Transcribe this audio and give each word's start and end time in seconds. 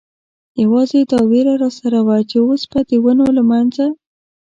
یوازې 0.63 0.99
دا 1.11 1.19
وېره 1.29 1.53
را 1.63 1.69
سره 1.79 1.99
وه، 2.05 2.17
چې 2.29 2.37
اوس 2.45 2.61
به 2.71 2.79
د 2.89 2.91
ونو 3.03 3.27
له 3.37 3.43
منځه. 3.49 3.85